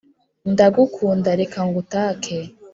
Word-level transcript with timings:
Ndagukunda 0.51 1.29
reka 1.39 1.59
ngutake 1.67 2.37